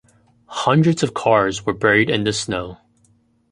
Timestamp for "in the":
2.09-2.33